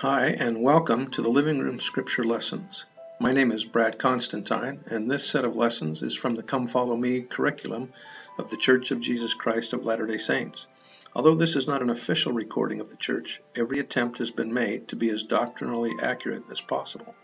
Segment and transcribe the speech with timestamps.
[0.00, 2.84] Hi, and welcome to the Living Room Scripture Lessons.
[3.18, 6.94] My name is Brad Constantine, and this set of lessons is from the Come Follow
[6.94, 7.94] Me curriculum
[8.38, 10.66] of the Church of Jesus Christ of Latter day Saints.
[11.14, 14.88] Although this is not an official recording of the Church, every attempt has been made
[14.88, 17.14] to be as doctrinally accurate as possible.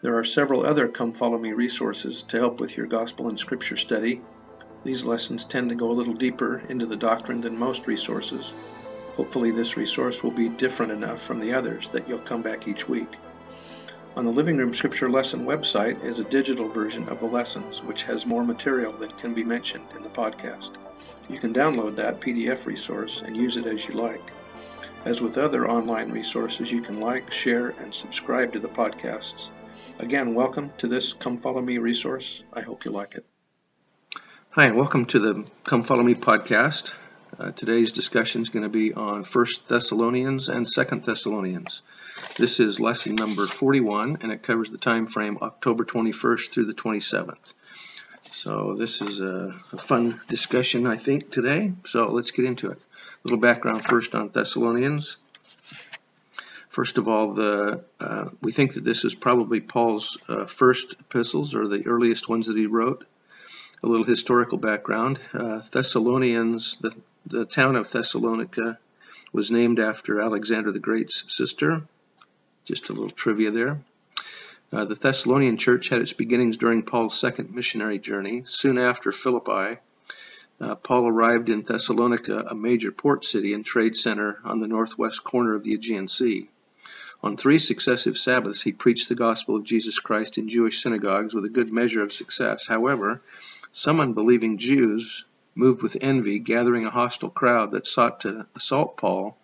[0.00, 3.76] There are several other Come Follow Me resources to help with your Gospel and Scripture
[3.76, 4.22] study.
[4.84, 8.54] These lessons tend to go a little deeper into the doctrine than most resources,
[9.16, 12.88] Hopefully this resource will be different enough from the others that you'll come back each
[12.88, 13.08] week.
[14.16, 18.02] On the Living Room Scripture Lesson website is a digital version of the lessons, which
[18.04, 20.72] has more material than can be mentioned in the podcast.
[21.28, 24.32] You can download that PDF resource and use it as you like.
[25.04, 29.50] As with other online resources, you can like, share, and subscribe to the podcasts.
[30.00, 32.42] Again, welcome to this Come Follow Me resource.
[32.52, 33.24] I hope you like it.
[34.50, 36.94] Hi, and welcome to the Come Follow Me podcast.
[37.36, 41.82] Uh, today's discussion is going to be on First Thessalonians and Second Thessalonians.
[42.36, 46.74] This is lesson number 41, and it covers the time frame October 21st through the
[46.74, 47.54] 27th.
[48.20, 51.72] So this is a, a fun discussion, I think, today.
[51.84, 52.78] So let's get into it.
[52.78, 52.80] A
[53.24, 55.16] little background first on Thessalonians.
[56.68, 61.54] First of all, the uh, we think that this is probably Paul's uh, first epistles,
[61.54, 63.04] or the earliest ones that he wrote
[63.82, 65.18] a little historical background.
[65.32, 66.94] Uh, Thessalonians, the,
[67.26, 68.78] the town of Thessalonica,
[69.32, 71.82] was named after Alexander the Great's sister.
[72.64, 73.80] Just a little trivia there.
[74.72, 78.42] Uh, the Thessalonian church had its beginnings during Paul's second missionary journey.
[78.46, 79.78] Soon after Philippi,
[80.60, 85.22] uh, Paul arrived in Thessalonica, a major port city and trade center on the northwest
[85.22, 86.48] corner of the Aegean Sea.
[87.24, 91.46] On three successive Sabbaths, he preached the gospel of Jesus Christ in Jewish synagogues with
[91.46, 92.66] a good measure of success.
[92.66, 93.22] However,
[93.72, 99.38] some unbelieving Jews, moved with envy, gathering a hostile crowd that sought to assault Paul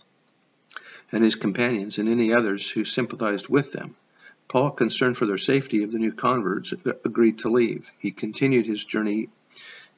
[1.11, 3.97] and his companions and any others who sympathized with them.
[4.47, 7.91] Paul, concerned for their safety of the new converts, agreed to leave.
[7.99, 9.31] He continued his journey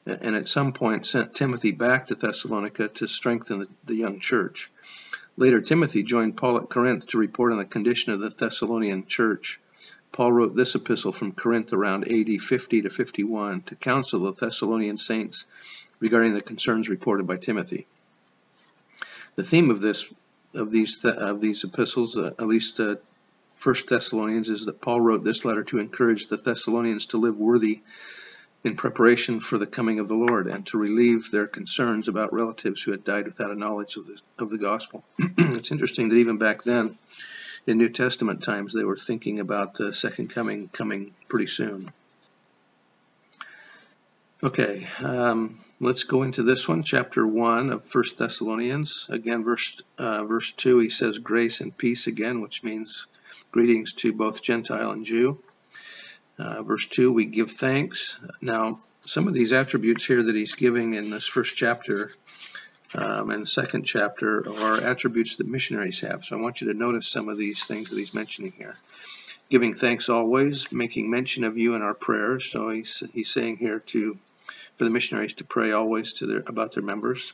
[0.05, 4.71] and at some point sent Timothy back to Thessalonica to strengthen the young church.
[5.35, 9.59] Later, Timothy joined Paul at Corinth to report on the condition of the Thessalonian church.
[10.11, 14.97] Paul wrote this epistle from Corinth around AD 50 to 51 to counsel the Thessalonian
[14.97, 15.47] saints
[15.99, 17.87] regarding the concerns reported by Timothy.
[19.35, 20.13] The theme of this
[20.53, 22.97] of these of these epistles, uh, at least uh,
[23.55, 27.81] First Thessalonians, is that Paul wrote this letter to encourage the Thessalonians to live worthy
[28.63, 32.81] in preparation for the coming of the Lord and to relieve their concerns about relatives
[32.81, 35.03] who had died without a knowledge of the, of the gospel.
[35.19, 36.97] it's interesting that even back then,
[37.65, 41.91] in New Testament times, they were thinking about the second coming coming pretty soon.
[44.43, 49.07] Okay, um, let's go into this one, chapter one of First Thessalonians.
[49.09, 53.07] Again, verse uh, verse two, he says grace and peace again, which means
[53.51, 55.39] greetings to both Gentile and Jew.
[56.39, 58.17] Uh, verse two, we give thanks.
[58.41, 62.11] Now, some of these attributes here that he's giving in this first chapter
[62.95, 66.25] um, and second chapter are attributes that missionaries have.
[66.25, 68.75] So I want you to notice some of these things that he's mentioning here.
[69.49, 72.49] Giving thanks always, making mention of you in our prayers.
[72.49, 74.17] So he's, he's saying here to
[74.77, 77.33] for the missionaries to pray always to their about their members.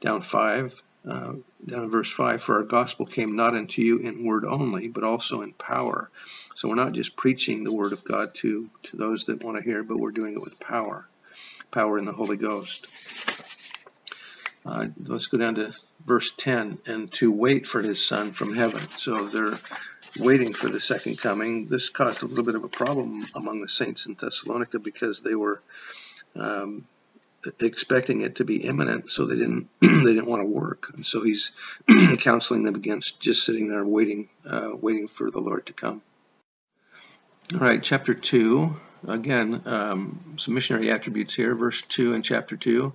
[0.00, 1.34] Down five, uh,
[1.66, 5.04] down in verse 5 for our gospel came not unto you in word only but
[5.04, 6.10] also in power
[6.54, 9.62] so we're not just preaching the word of god to to those that want to
[9.62, 11.08] hear but we're doing it with power
[11.70, 12.86] power in the holy ghost
[14.66, 18.80] uh, let's go down to verse 10 and to wait for his son from heaven.
[18.96, 19.58] So they're
[20.18, 21.66] waiting for the second coming.
[21.66, 25.34] This caused a little bit of a problem among the saints in Thessalonica because they
[25.34, 25.62] were
[26.34, 26.86] um,
[27.60, 30.90] expecting it to be imminent, so they didn't they didn't want to work.
[30.94, 31.52] And so he's
[32.18, 36.02] counseling them against just sitting there waiting uh, waiting for the Lord to come.
[37.52, 38.76] All right, chapter two.
[39.06, 41.54] Again, um, some missionary attributes here.
[41.54, 42.94] Verse two and chapter two.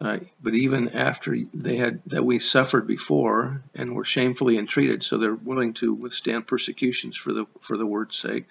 [0.00, 5.16] Uh, but even after they had that we suffered before and were shamefully entreated, so
[5.16, 8.46] they're willing to withstand persecutions for the for the word's sake.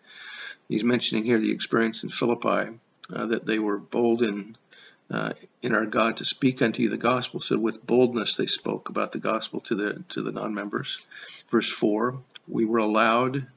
[0.70, 2.80] He's mentioning here the experience in Philippi
[3.14, 4.56] uh, that they were bold in
[5.12, 7.40] uh, in our God to speak unto you the gospel.
[7.40, 11.06] So with boldness they spoke about the gospel to the to the non-members.
[11.50, 13.48] Verse four, we were allowed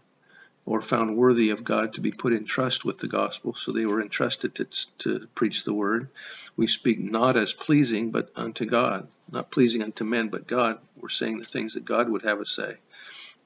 [0.66, 3.52] or found worthy of God to be put in trust with the gospel.
[3.54, 4.66] So they were entrusted to,
[5.00, 6.08] to preach the word.
[6.56, 10.78] We speak not as pleasing, but unto God, not pleasing unto men, but God.
[10.96, 12.76] We're saying the things that God would have us say,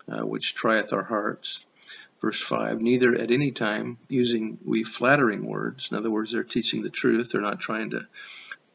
[0.09, 1.67] uh, which trieth our hearts.
[2.21, 5.91] Verse 5 Neither at any time using we flattering words.
[5.91, 7.31] In other words, they're teaching the truth.
[7.31, 8.07] They're not trying to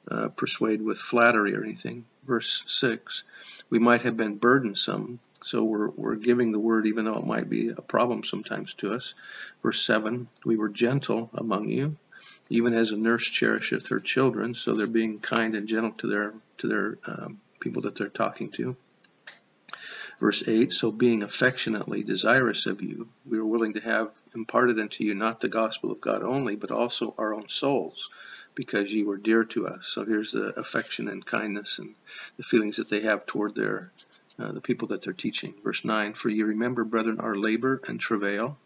[0.10, 2.06] uh, persuade with flattery or anything.
[2.25, 3.24] verse 6,
[3.69, 5.19] we might have been burdensome.
[5.42, 8.94] So we're, we're giving the word even though it might be a problem sometimes to
[8.94, 9.13] us.
[9.62, 11.96] Verse 7, we were gentle among you,
[12.50, 14.56] even as a nurse cherisheth her children.
[14.56, 18.51] So they're being kind and gentle to their, to their um, people that they're talking
[18.51, 18.75] to.
[20.24, 25.04] Verse 8, so being affectionately desirous of you, we are willing to have imparted unto
[25.04, 28.10] you not the gospel of God only, but also our own souls
[28.56, 29.86] because ye were dear to us.
[29.86, 31.94] So here's the affection and kindness and
[32.38, 33.92] the feelings that they have toward their
[34.40, 35.56] uh, the people that they're teaching.
[35.62, 38.58] Verse 9, For ye remember, brethren, our labor and travail,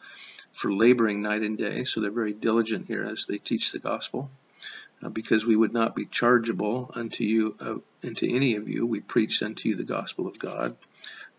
[0.53, 1.85] for laboring night and day.
[1.85, 4.29] So they're very diligent here as they teach the gospel.
[5.01, 7.75] Uh, because we would not be chargeable unto you, uh,
[8.07, 10.75] unto any of you, we preached unto you the gospel of God.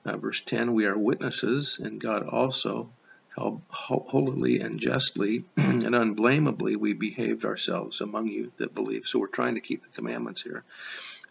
[0.09, 2.89] Uh, verse 10, we are witnesses, and God also
[3.37, 9.07] how holily and justly and unblameably we behaved ourselves among you that believe.
[9.07, 10.65] So we're trying to keep the commandments here.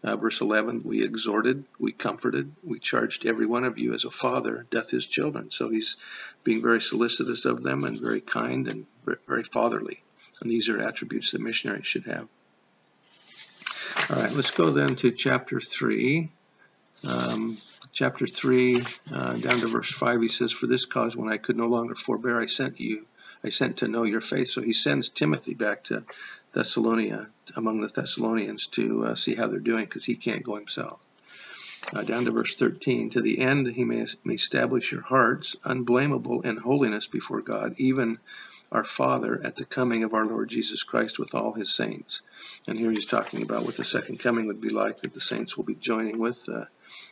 [0.04, 4.12] Uh, verse 11, we exhorted, we comforted, we charged every one of you as a
[4.12, 5.50] father doth his children.
[5.50, 5.96] So he's
[6.44, 8.86] being very solicitous of them and very kind and
[9.26, 10.04] very fatherly.
[10.40, 12.28] And these are attributes that missionaries should have.
[14.08, 16.30] All right, let's go then to chapter 3.
[17.04, 17.58] Um,
[17.92, 18.82] chapter 3,
[19.12, 21.94] uh, down to verse 5, he says, For this cause, when I could no longer
[21.94, 23.06] forbear, I sent you,
[23.44, 24.48] I sent to know your faith.
[24.48, 26.04] So he sends Timothy back to
[26.52, 31.00] Thessalonica, among the Thessalonians, to uh, see how they're doing, because he can't go himself.
[31.94, 36.42] Uh, down to verse 13, to the end he may, may establish your hearts unblameable
[36.42, 38.18] in holiness before God, even
[38.70, 42.22] our Father at the coming of our Lord Jesus Christ with all his saints.
[42.66, 45.56] And here he's talking about what the second coming would be like, that the saints
[45.56, 46.66] will be joining with, uh,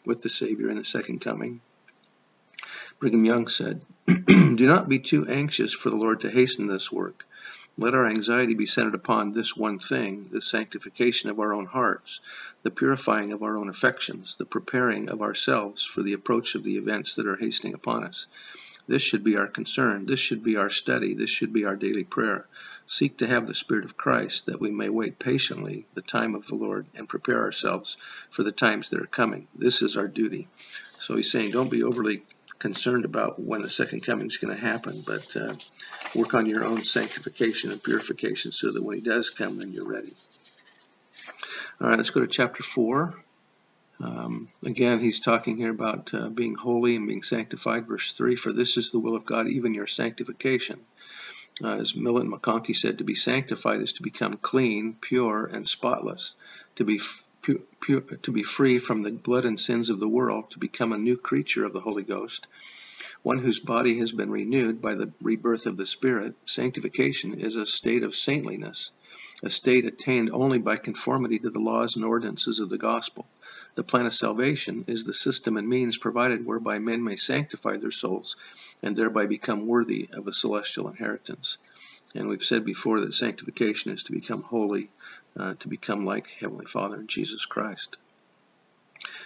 [0.05, 1.61] with the Savior in the second coming.
[2.99, 7.27] Brigham Young said, Do not be too anxious for the Lord to hasten this work.
[7.79, 12.21] Let our anxiety be centered upon this one thing, the sanctification of our own hearts,
[12.63, 16.79] the purifying of our own affections, the preparing of ourselves for the approach of the
[16.79, 18.29] events that are hastening upon us.
[18.89, 20.07] This should be our concern.
[20.07, 21.15] This should be our study.
[21.15, 22.47] This should be our daily prayer.
[22.87, 26.47] Seek to have the Spirit of Christ that we may wait patiently the time of
[26.47, 27.97] the Lord and prepare ourselves
[28.31, 29.49] for the times that are coming.
[29.55, 30.49] This is our duty.
[31.01, 32.23] So he's saying, don't be overly
[32.59, 35.55] concerned about when the second coming is going to happen, but uh,
[36.15, 39.89] work on your own sanctification and purification so that when he does come, then you're
[39.89, 40.15] ready.
[41.81, 43.15] All right, let's go to chapter 4.
[44.01, 47.87] Um, again, he's talking here about uh, being holy and being sanctified.
[47.87, 50.81] Verse 3 For this is the will of God, even your sanctification.
[51.63, 56.37] Uh, as Millet McConkie said, to be sanctified is to become clean, pure, and spotless,
[56.75, 57.01] to be
[57.41, 60.93] pu- pu- to be free from the blood and sins of the world, to become
[60.93, 62.47] a new creature of the Holy Ghost,
[63.23, 66.35] one whose body has been renewed by the rebirth of the Spirit.
[66.45, 68.93] Sanctification is a state of saintliness,
[69.43, 73.27] a state attained only by conformity to the laws and ordinances of the gospel.
[73.75, 77.91] The plan of salvation is the system and means provided whereby men may sanctify their
[77.91, 78.37] souls
[78.83, 81.59] and thereby become worthy of a celestial inheritance.
[82.15, 84.89] And we've said before that sanctification is to become holy,
[85.39, 87.99] uh, to become like Heavenly Father in Jesus Christ.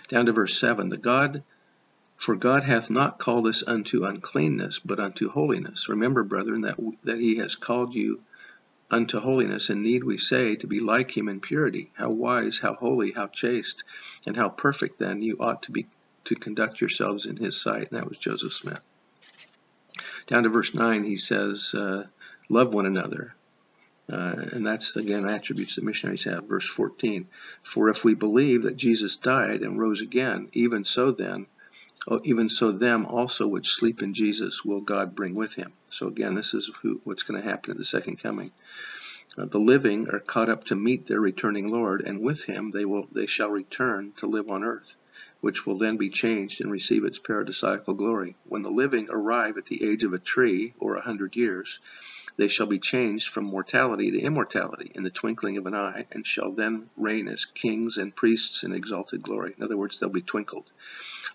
[0.09, 1.45] Down to verse 7 The God,
[2.17, 5.89] for God hath not called us unto uncleanness, but unto holiness.
[5.89, 8.21] Remember, brethren, that, that He has called you
[8.91, 11.91] unto holiness, and need we say, to be like him in purity.
[11.95, 13.85] How wise, how holy, how chaste,
[14.27, 15.87] and how perfect then you ought to be
[16.25, 17.91] to conduct yourselves in his sight.
[17.91, 18.85] And that was Joseph Smith.
[20.27, 22.05] Down to verse 9, he says, uh,
[22.49, 23.35] Love one another.
[24.13, 26.45] Uh, and that's, again, attributes that missionaries have.
[26.45, 27.29] Verse 14,
[27.63, 31.47] For if we believe that Jesus died and rose again, even so then,
[32.09, 35.73] Oh, even so them also which sleep in Jesus will God bring with him.
[35.91, 38.53] So again, this is who, what's going to happen at the second coming.
[39.39, 42.85] Uh, the living are caught up to meet their returning Lord, and with him they
[42.85, 44.97] will they shall return to live on earth,
[45.41, 48.35] which will then be changed and receive its paradisiacal glory.
[48.45, 51.79] When the living arrive at the age of a tree or a hundred years,
[52.37, 56.27] they shall be changed from mortality to immortality in the twinkling of an eye, and
[56.27, 59.55] shall then reign as kings and priests in exalted glory.
[59.57, 60.65] In other words, they'll be twinkled.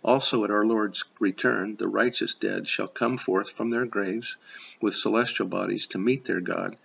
[0.03, 4.37] Also at our Lord's return, the righteous dead shall come forth from their graves
[4.81, 6.77] with celestial bodies to meet their God.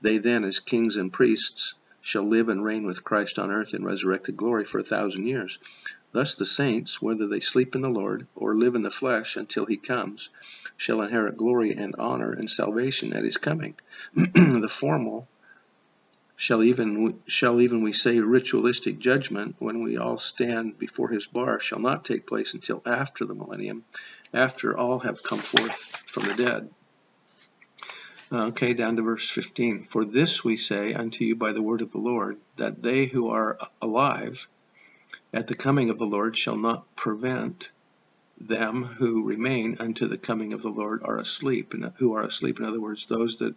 [0.00, 3.84] They then, as kings and priests, shall live and reign with Christ on earth in
[3.84, 5.58] resurrected glory for a thousand years.
[6.12, 9.66] Thus the saints, whether they sleep in the Lord or live in the flesh until
[9.66, 10.30] he comes,
[10.76, 13.74] shall inherit glory and honor and salvation at his coming.
[14.14, 15.28] the formal
[16.38, 21.58] shall even shall even we say ritualistic judgment when we all stand before his bar
[21.58, 23.84] shall not take place until after the millennium,
[24.32, 26.70] after all have come forth from the dead.
[28.30, 29.82] Uh, okay, down to verse 15.
[29.82, 33.30] For this we say unto you by the word of the Lord, that they who
[33.30, 34.46] are alive
[35.32, 37.72] at the coming of the Lord shall not prevent
[38.40, 42.60] them who remain unto the coming of the Lord are asleep, and who are asleep.
[42.60, 43.56] In other words, those that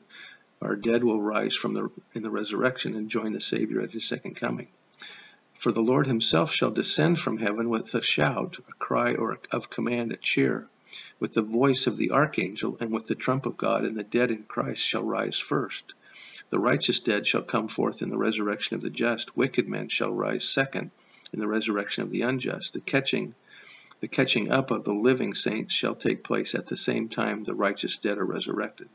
[0.61, 4.07] are dead will rise from the in the resurrection and join the Savior at his
[4.07, 4.67] second coming.
[5.55, 9.69] For the Lord himself shall descend from heaven with a shout, a cry or of
[9.69, 10.67] command, a cheer,
[11.19, 14.31] with the voice of the archangel, and with the trump of God, and the dead
[14.31, 15.93] in Christ shall rise first.
[16.49, 20.11] The righteous dead shall come forth in the resurrection of the just, wicked men shall
[20.11, 20.91] rise second
[21.33, 22.73] in the resurrection of the unjust.
[22.73, 23.35] The catching
[23.99, 27.53] the catching up of the living saints shall take place at the same time the
[27.53, 28.89] righteous dead are resurrected.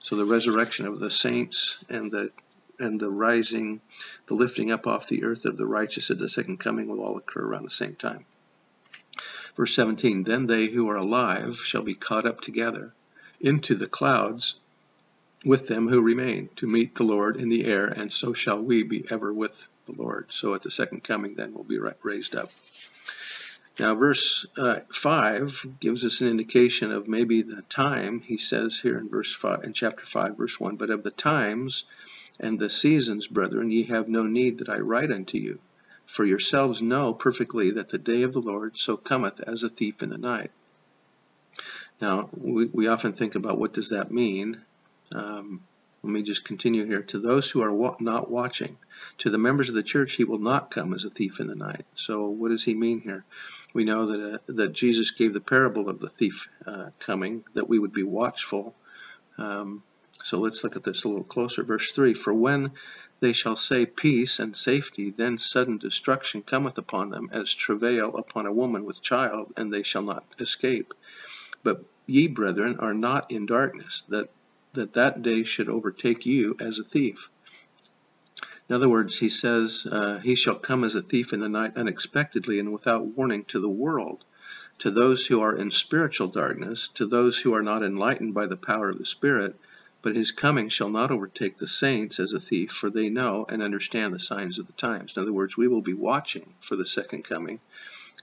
[0.00, 2.30] So the resurrection of the saints and the
[2.78, 3.80] and the rising,
[4.26, 7.16] the lifting up off the earth of the righteous at the second coming will all
[7.16, 8.24] occur around the same time.
[9.56, 12.94] Verse 17 Then they who are alive shall be caught up together
[13.40, 14.60] into the clouds
[15.44, 18.82] with them who remain to meet the Lord in the air, and so shall we
[18.82, 20.26] be ever with the Lord.
[20.30, 22.50] So at the second coming, then we'll be raised up.
[23.78, 28.98] Now, verse uh, 5 gives us an indication of maybe the time, he says here
[28.98, 31.84] in verse 5, in chapter 5, verse 1, but of the times
[32.40, 35.60] and the seasons, brethren, ye have no need that I write unto you.
[36.06, 40.02] For yourselves know perfectly that the day of the Lord so cometh as a thief
[40.02, 40.50] in the night.
[42.00, 44.60] Now, we, we often think about what does that mean.
[45.12, 45.62] Um,
[46.02, 47.02] let me just continue here.
[47.02, 48.76] To those who are wa not watching,
[49.18, 51.54] to the members of the church, he will not come as a thief in the
[51.54, 51.84] night.
[51.94, 53.24] So, what does he mean here?
[53.74, 57.68] We know that uh, that Jesus gave the parable of the thief uh, coming, that
[57.68, 58.74] we would be watchful.
[59.38, 59.82] Um,
[60.22, 61.62] so let's look at this a little closer.
[61.62, 62.72] Verse 3 For when
[63.20, 68.46] they shall say peace and safety, then sudden destruction cometh upon them, as travail upon
[68.46, 70.94] a woman with child, and they shall not escape.
[71.62, 74.30] But ye, brethren, are not in darkness, that
[74.74, 77.30] that, that day should overtake you as a thief.
[78.68, 81.76] In other words, he says, uh, He shall come as a thief in the night
[81.76, 84.24] unexpectedly and without warning to the world,
[84.78, 88.56] to those who are in spiritual darkness, to those who are not enlightened by the
[88.56, 89.56] power of the Spirit,
[90.02, 93.62] but his coming shall not overtake the saints as a thief, for they know and
[93.62, 95.16] understand the signs of the times.
[95.16, 97.60] In other words, we will be watching for the second coming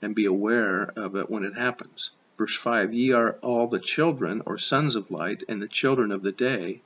[0.01, 2.11] and be aware of it when it happens.
[2.37, 6.21] Verse 5 Ye are all the children or sons of light, and the children of
[6.21, 6.81] the day.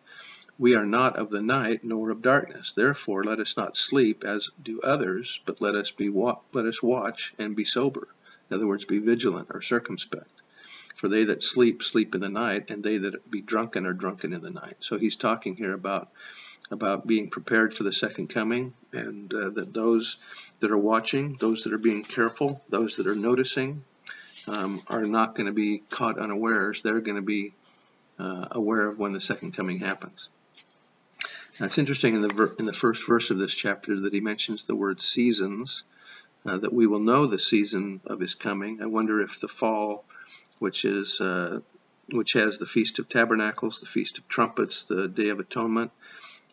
[0.60, 2.74] We are not of the night nor of darkness.
[2.74, 7.34] Therefore let us not sleep as do others, but let us be let us watch
[7.39, 8.10] and be sober.
[8.50, 10.29] In other words, be vigilant or circumspect.
[10.96, 14.34] For they that sleep, sleep in the night, and they that be drunken are drunken
[14.34, 14.84] in the night.
[14.84, 16.10] So he's talking here about
[16.72, 20.18] about being prepared for the second coming, and uh, that those
[20.60, 23.84] that are watching, those that are being careful, those that are noticing,
[24.58, 26.82] um, are not going to be caught unawares.
[26.82, 27.53] They're going to be
[28.18, 30.29] uh, aware of when the second coming happens.
[31.60, 34.65] Now it's interesting in the in the first verse of this chapter that he mentions
[34.65, 35.84] the word seasons,
[36.46, 38.82] uh, that we will know the season of his coming.
[38.82, 40.06] I wonder if the fall
[40.60, 41.60] which is uh,
[42.12, 45.91] which has the Feast of Tabernacles, the Feast of Trumpets, the Day of Atonement,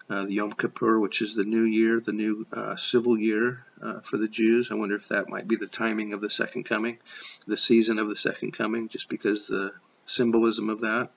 [0.08, 4.00] uh, the Yom Kippur, which is the new year, the new uh, civil year uh,
[4.00, 4.70] for the Jews.
[4.70, 6.98] I wonder if that might be the timing of the second coming,
[7.46, 9.72] the season of the second coming, just because the
[10.04, 11.10] symbolism of that,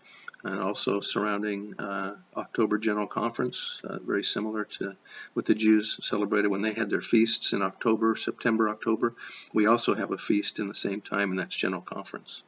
[0.43, 4.95] and also surrounding uh, October General Conference, uh, very similar to
[5.33, 9.13] what the Jews celebrated when they had their feasts in October, September, October.
[9.53, 12.43] We also have a feast in the same time, and that's General Conference.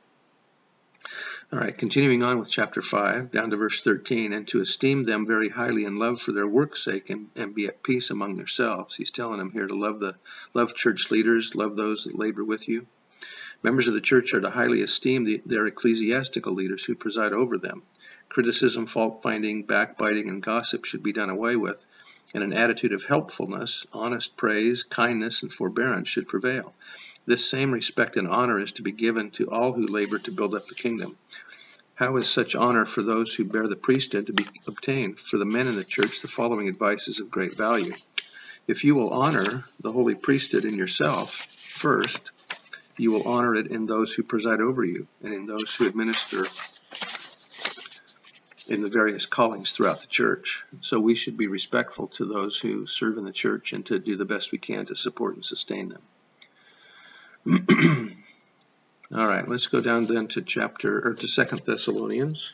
[1.53, 5.27] All right, continuing on with chapter 5, down to verse 13, and to esteem them
[5.27, 8.95] very highly in love for their work's sake and, and be at peace among yourselves.
[8.95, 10.15] He's telling them here to love the
[10.53, 12.87] love church leaders, love those that labor with you.
[13.63, 17.57] Members of the church are to highly esteem the, their ecclesiastical leaders who preside over
[17.57, 17.83] them.
[18.29, 21.85] Criticism, fault finding, backbiting, and gossip should be done away with,
[22.33, 26.73] and an attitude of helpfulness, honest praise, kindness, and forbearance should prevail.
[27.25, 30.55] This same respect and honor is to be given to all who labor to build
[30.55, 31.15] up the kingdom.
[31.93, 35.19] How is such honor for those who bear the priesthood to be obtained?
[35.19, 37.93] For the men in the church, the following advice is of great value.
[38.67, 42.31] If you will honor the holy priesthood in yourself first,
[42.97, 46.45] you will honor it in those who preside over you and in those who administer
[48.67, 50.63] in the various callings throughout the church.
[50.79, 54.15] So we should be respectful to those who serve in the church and to do
[54.15, 56.01] the best we can to support and sustain them.
[57.47, 62.53] All right, let's go down then to chapter or to Second Thessalonians.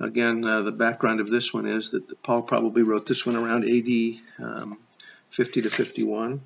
[0.00, 3.64] Again, uh, the background of this one is that Paul probably wrote this one around
[3.64, 4.78] AD um,
[5.30, 6.40] 50 to 51.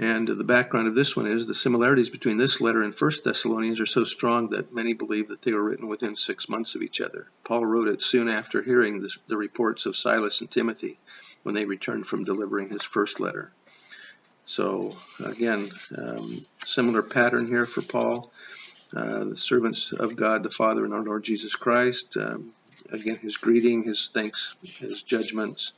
[0.00, 3.80] And the background of this one is the similarities between this letter and First Thessalonians
[3.80, 7.00] are so strong that many believe that they were written within six months of each
[7.00, 7.28] other.
[7.44, 10.98] Paul wrote it soon after hearing the reports of Silas and Timothy
[11.44, 13.52] when they returned from delivering his first letter.
[14.48, 18.32] So again, um, similar pattern here for Paul.
[18.96, 22.16] Uh, the servants of God the Father and our Lord Jesus Christ.
[22.16, 22.54] Um,
[22.90, 25.74] again, his greeting, his thanks, his judgments.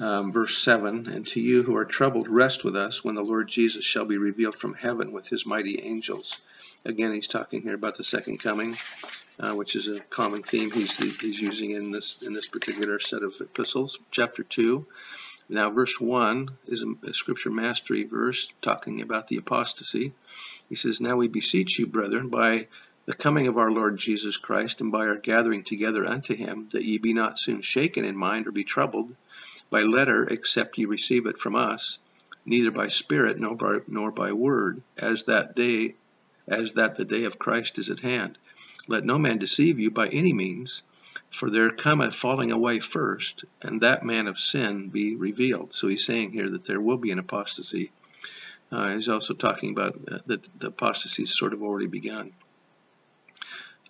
[0.00, 3.46] Um, verse 7 And to you who are troubled, rest with us when the Lord
[3.46, 6.42] Jesus shall be revealed from heaven with his mighty angels.
[6.84, 8.76] Again, he's talking here about the second coming,
[9.38, 13.22] uh, which is a common theme he's, he's using in this, in this particular set
[13.22, 14.00] of epistles.
[14.10, 14.84] Chapter 2.
[15.50, 20.12] Now, verse 1 is a, scripture mastery verse talking about the apostasy.
[20.68, 22.68] He says, Now we beseech you, brethren, by
[23.06, 26.84] the coming of our Lord Jesus Christ, and by our gathering together unto him, that
[26.84, 29.16] ye be not soon shaken in mind or be troubled
[29.70, 31.98] by letter, except ye receive it from us,
[32.44, 35.94] neither by spirit nor by, nor by word, as that day,
[36.46, 38.36] as that the day of Christ is at hand.
[38.86, 40.82] Let no man deceive you by any means,
[41.30, 45.74] for there cometh falling away first, and that man of sin be revealed.
[45.74, 47.90] So he's saying here that there will be an apostasy.
[48.70, 52.32] Uh, he's also talking about uh, that the apostasy has sort of already begun.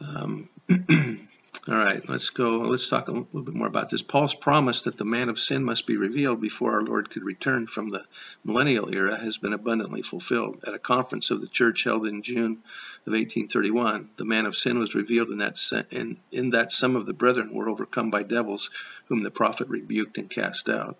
[0.01, 0.49] Um,
[1.69, 2.61] all right, let's go.
[2.61, 4.01] Let's talk a little bit more about this.
[4.01, 7.67] Paul's promise that the man of sin must be revealed before our Lord could return
[7.67, 8.07] from the
[8.43, 10.65] millennial era has been abundantly fulfilled.
[10.67, 12.63] At a conference of the church held in June
[13.07, 15.59] of 1831, the man of sin was revealed in that,
[15.91, 18.71] in, in that some of the brethren were overcome by devils,
[19.09, 20.97] whom the prophet rebuked and cast out.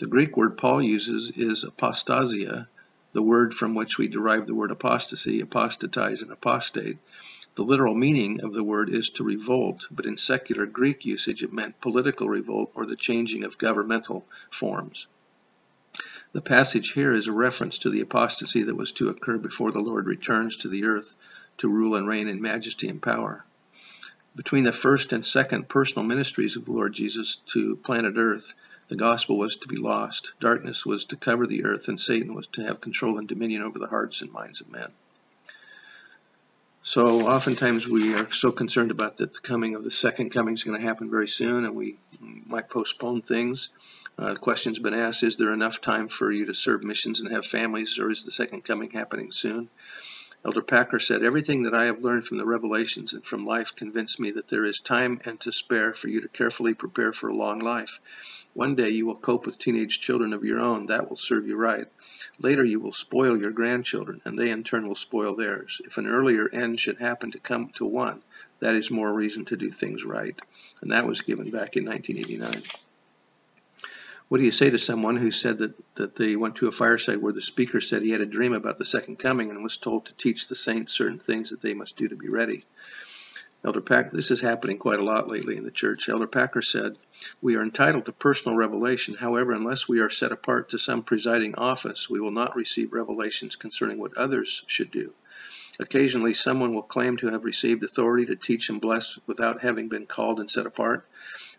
[0.00, 2.68] The Greek word Paul uses is apostasia,
[3.14, 6.98] the word from which we derive the word apostasy, apostatize, and apostate.
[7.54, 11.52] The literal meaning of the word is to revolt, but in secular Greek usage it
[11.52, 15.06] meant political revolt or the changing of governmental forms.
[16.32, 19.80] The passage here is a reference to the apostasy that was to occur before the
[19.80, 21.16] Lord returns to the earth
[21.58, 23.44] to rule and reign in majesty and power.
[24.36, 28.54] Between the first and second personal ministries of the Lord Jesus to planet Earth,
[28.88, 32.46] the gospel was to be lost, darkness was to cover the earth, and Satan was
[32.48, 34.92] to have control and dominion over the hearts and minds of men.
[36.88, 40.64] So oftentimes we are so concerned about that the coming of the second coming is
[40.64, 43.68] going to happen very soon, and we might postpone things.
[44.18, 47.30] Uh, the question's been asked, is there enough time for you to serve missions and
[47.30, 49.68] have families, or is the second coming happening soon?
[50.46, 54.18] Elder Packer said, Everything that I have learned from the revelations and from life convinced
[54.18, 57.36] me that there is time and to spare for you to carefully prepare for a
[57.36, 58.00] long life.
[58.58, 60.86] One day you will cope with teenage children of your own.
[60.86, 61.86] That will serve you right.
[62.40, 65.80] Later you will spoil your grandchildren, and they in turn will spoil theirs.
[65.84, 68.20] If an earlier end should happen to come to one,
[68.58, 70.36] that is more reason to do things right.
[70.82, 72.64] And that was given back in 1989.
[74.26, 77.18] What do you say to someone who said that, that they went to a fireside
[77.18, 80.06] where the speaker said he had a dream about the second coming and was told
[80.06, 82.64] to teach the saints certain things that they must do to be ready?
[83.64, 86.08] Elder Packer, this is happening quite a lot lately in the church.
[86.08, 86.96] Elder Packer said,
[87.42, 89.14] We are entitled to personal revelation.
[89.14, 93.56] However, unless we are set apart to some presiding office, we will not receive revelations
[93.56, 95.12] concerning what others should do.
[95.80, 100.06] Occasionally, someone will claim to have received authority to teach and bless without having been
[100.06, 101.04] called and set apart.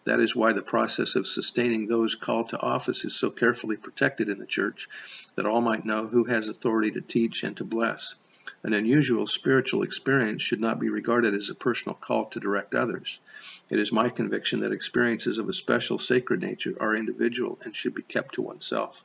[0.06, 4.30] That is why the process of sustaining those called to office is so carefully protected
[4.30, 4.88] in the church,
[5.36, 8.16] that all might know who has authority to teach and to bless.
[8.64, 13.20] An unusual spiritual experience should not be regarded as a personal call to direct others.
[13.70, 17.96] It is my conviction that experiences of a special sacred nature are individual and should
[17.96, 19.04] be kept to oneself.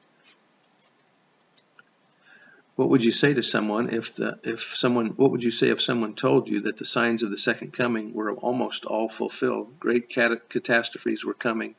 [2.77, 5.81] What would you say to someone if the if someone what would you say if
[5.81, 10.09] someone told you that the signs of the second coming were almost all fulfilled, great
[10.09, 11.77] cat catastrophes were coming,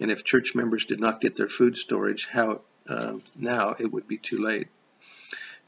[0.00, 4.06] and if church members did not get their food storage, how uh, now it would
[4.06, 4.68] be too late.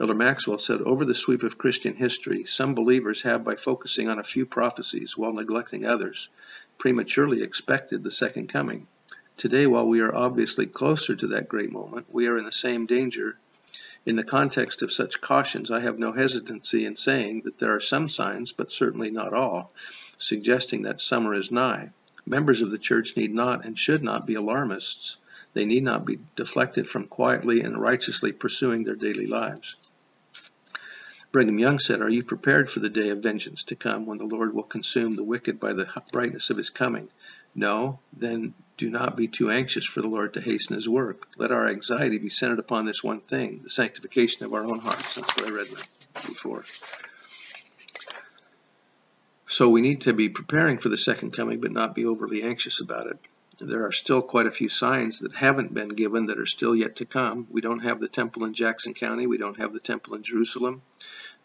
[0.01, 4.19] Elder Maxwell said, Over the sweep of Christian history, some believers have, by focusing on
[4.19, 6.29] a few prophecies while neglecting others,
[6.79, 8.87] prematurely expected the second coming.
[9.37, 12.87] Today, while we are obviously closer to that great moment, we are in the same
[12.87, 13.39] danger
[14.09, 17.81] in the context of such cautions, I have no hesitancy in saying that there are
[17.81, 19.71] some signs, but certainly not all,
[20.17, 21.91] suggesting that summer is nigh.
[22.25, 25.19] Members of the church need not and should not be alarmists.
[25.53, 29.77] They need not be deflected from quietly and righteously pursuing their daily lives.
[31.31, 34.25] Brigham Young said, Are you prepared for the day of vengeance to come when the
[34.25, 37.09] Lord will consume the wicked by the brightness of his coming?
[37.55, 41.29] No, then do not be too anxious for the Lord to hasten his work.
[41.37, 45.17] Let our anxiety be centered upon this one thing, the sanctification of our own hearts.
[45.17, 45.69] That's what I read
[46.15, 46.65] before.
[49.47, 52.81] So we need to be preparing for the second coming, but not be overly anxious
[52.81, 53.19] about it.
[53.61, 56.97] There are still quite a few signs that haven't been given that are still yet
[56.97, 57.49] to come.
[57.51, 59.27] We don't have the temple in Jackson County.
[59.27, 60.83] We don't have the temple in Jerusalem.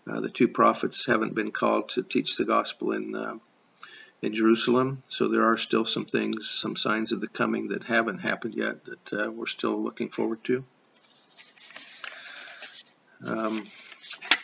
[0.06, 3.38] Uh, the two prophets haven't been called to teach the gospel in uh,
[4.22, 5.04] in Jerusalem.
[5.08, 8.86] So there are still some things, some signs of the coming that haven't happened yet
[8.86, 10.64] that uh, we're still looking forward to.
[13.26, 13.64] Um,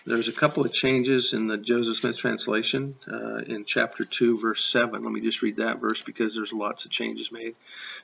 [0.10, 4.65] there's a couple of changes in the Joseph Smith translation uh, in chapter 2, verse
[4.65, 5.04] 7.
[5.04, 7.56] Let me just read that verse because there's lots of changes made.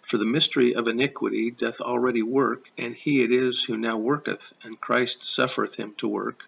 [0.03, 4.53] For the mystery of iniquity doth already work, and he it is who now worketh,
[4.63, 6.43] and Christ suffereth him to work,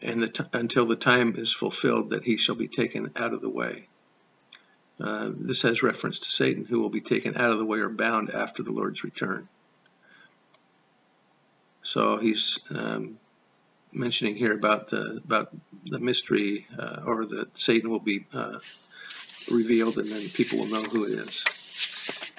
[0.00, 3.50] and the until the time is fulfilled that he shall be taken out of the
[3.50, 3.88] way.
[4.98, 7.90] Uh, this has reference to Satan, who will be taken out of the way or
[7.90, 9.48] bound after the Lord's return.
[11.82, 13.18] So he's um,
[13.92, 15.50] mentioning here about the about
[15.84, 18.58] the mystery, uh, or that Satan will be uh,
[19.50, 21.44] revealed, and then people will know who it is.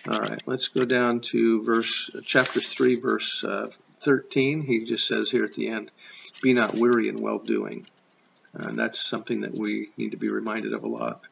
[0.10, 3.70] All right, let's go down to verse chapter three, verse uh,
[4.02, 4.62] 13.
[4.62, 5.92] He just says here at the end,
[6.42, 7.86] "Be not weary in well doing,"
[8.54, 11.26] and that's something that we need to be reminded of a lot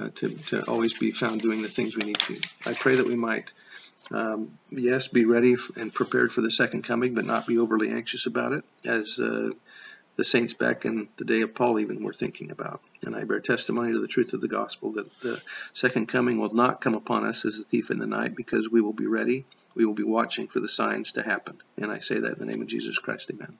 [0.00, 2.40] uh, to, to always be found doing the things we need to.
[2.66, 3.52] I pray that we might,
[4.10, 8.26] um, yes, be ready and prepared for the second coming, but not be overly anxious
[8.26, 9.50] about it, as uh,
[10.16, 12.80] the saints back in the day of Paul even were thinking about.
[13.04, 16.54] And I bear testimony to the truth of the gospel that the second coming will
[16.54, 19.44] not come upon us as a thief in the night, because we will be ready.
[19.74, 21.58] We will be watching for the signs to happen.
[21.76, 23.30] And I say that in the name of Jesus Christ.
[23.30, 23.58] Amen.